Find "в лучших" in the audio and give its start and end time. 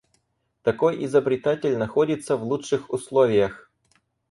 2.35-2.91